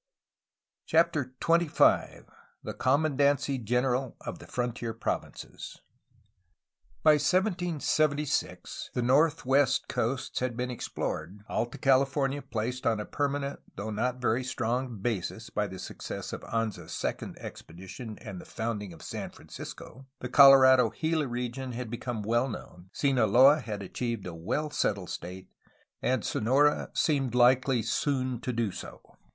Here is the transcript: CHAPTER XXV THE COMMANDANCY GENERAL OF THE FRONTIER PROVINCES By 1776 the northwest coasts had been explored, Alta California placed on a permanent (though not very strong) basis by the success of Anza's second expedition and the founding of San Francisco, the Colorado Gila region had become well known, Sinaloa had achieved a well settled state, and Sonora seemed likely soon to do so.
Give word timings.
CHAPTER 0.87 1.35
XXV 1.39 2.25
THE 2.63 2.73
COMMANDANCY 2.73 3.59
GENERAL 3.59 4.17
OF 4.21 4.39
THE 4.39 4.47
FRONTIER 4.47 4.93
PROVINCES 4.95 5.77
By 7.03 7.11
1776 7.11 8.89
the 8.95 9.03
northwest 9.03 9.87
coasts 9.87 10.39
had 10.39 10.57
been 10.57 10.71
explored, 10.71 11.41
Alta 11.47 11.77
California 11.77 12.41
placed 12.41 12.87
on 12.87 12.99
a 12.99 13.05
permanent 13.05 13.59
(though 13.75 13.91
not 13.91 14.19
very 14.19 14.43
strong) 14.43 14.97
basis 14.97 15.51
by 15.51 15.67
the 15.67 15.77
success 15.77 16.33
of 16.33 16.41
Anza's 16.45 16.93
second 16.93 17.37
expedition 17.37 18.17
and 18.21 18.41
the 18.41 18.45
founding 18.45 18.93
of 18.93 19.03
San 19.03 19.29
Francisco, 19.29 20.07
the 20.19 20.29
Colorado 20.29 20.89
Gila 20.89 21.27
region 21.27 21.73
had 21.73 21.91
become 21.91 22.23
well 22.23 22.49
known, 22.49 22.89
Sinaloa 22.91 23.59
had 23.59 23.83
achieved 23.83 24.25
a 24.25 24.33
well 24.33 24.71
settled 24.71 25.11
state, 25.11 25.47
and 26.01 26.25
Sonora 26.25 26.89
seemed 26.95 27.35
likely 27.35 27.83
soon 27.83 28.39
to 28.41 28.51
do 28.51 28.71
so. 28.71 29.17